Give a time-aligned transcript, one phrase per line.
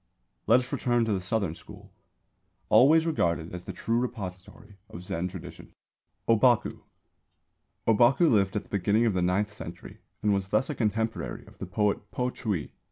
[0.47, 1.91] Let us return to the Southern School,
[2.69, 5.73] always regarded as the true repository of Zen tradition.
[6.27, 6.79] ŌBAKU.
[7.87, 11.59] Ōbaku lived at the beginning of the ninth century, and was thus a contemporary of
[11.59, 12.71] the poet Po Chü i.